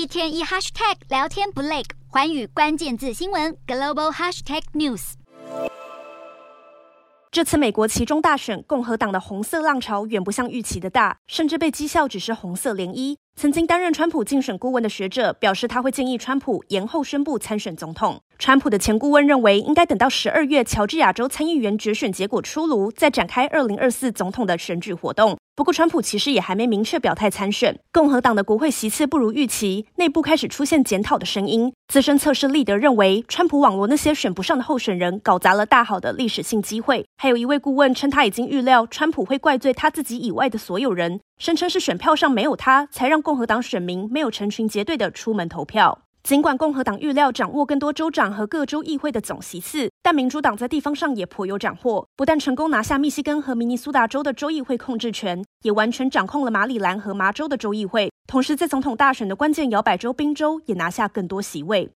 [0.00, 5.12] 一天一 hashtag 聊天不累，环宇关键字新闻 global hashtag news。
[7.30, 13.18] 这次美国期中大选，共和党的红色浪潮远不像预期的大，甚至被讥笑只是红色涟漪。
[13.36, 18.20] 曾经担任川普竞选顾问的学者表示，他会建议川普延后宣布参选总统。
[18.38, 25.38] 川普的前顾问认为，应该等到十二月乔治亚州参议员决选结果出炉，再展开二零二四总统的选举活动。
[25.56, 27.78] 不过，川普其实也还没明确表态参选。
[27.92, 31.72] 共和党的国会席次不如预期，内部开始出现检讨的声音。
[31.88, 37.06] 资深测试立德认为，川普网罗那些选不上的候选人，搞砸了大好的历史性机会。
[37.16, 46.02] 还有一位顾问称，他已经预料川普会怪罪他自己以外的所有人，声称是选票上没有他，才让共和党选民没有成群结队的出门投票。
[46.22, 58.12] 尽管共和党预料掌握更多州长和各州议会的总席次，但民主党在地方上也颇有斩获，不但成功拿下密西根和明尼苏达州的州议会控制权，也完全掌控了马里兰和麻州的州议会。
[58.26, 61.88] 同时，在总统大选的关键摇摆州宾州也拿下更多席位。